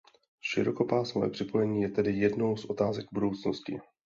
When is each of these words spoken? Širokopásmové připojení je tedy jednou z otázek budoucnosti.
Širokopásmové 0.43 1.29
připojení 1.29 1.81
je 1.81 1.89
tedy 1.89 2.11
jednou 2.13 2.57
z 2.57 2.65
otázek 2.65 3.05
budoucnosti. 3.13 3.79